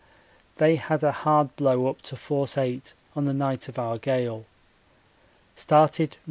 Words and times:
They 0.55 0.77
had 0.77 1.03
a 1.03 1.11
hard 1.11 1.55
blow 1.55 1.85
up 1.87 2.01
to 2.09 2.15
force 2.15 2.57
8 2.57 2.95
on 3.15 3.25
the 3.25 3.35
night 3.35 3.69
of 3.69 3.77
our 3.77 3.99
gale. 3.99 4.45
Started 5.55 6.13
N.W. 6.13 6.19